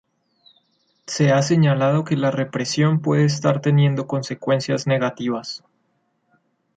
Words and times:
Se 1.05 1.31
ha 1.31 1.43
señalado 1.43 2.03
que 2.05 2.17
la 2.17 2.31
represión 2.31 3.01
puede 3.03 3.25
estar 3.25 3.61
teniendo 3.61 4.07
consecuencias 4.07 4.87
negativas. 4.87 5.63